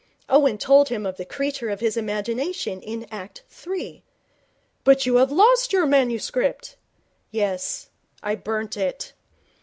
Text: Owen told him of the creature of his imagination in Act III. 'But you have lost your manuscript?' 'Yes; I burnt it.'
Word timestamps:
Owen 0.27 0.57
told 0.57 0.89
him 0.89 1.05
of 1.05 1.17
the 1.17 1.25
creature 1.25 1.69
of 1.69 1.79
his 1.79 1.95
imagination 1.95 2.81
in 2.81 3.05
Act 3.11 3.43
III. 3.67 4.01
'But 4.83 5.05
you 5.05 5.17
have 5.17 5.31
lost 5.31 5.71
your 5.71 5.85
manuscript?' 5.85 6.75
'Yes; 7.29 7.91
I 8.23 8.33
burnt 8.33 8.77
it.' 8.77 9.13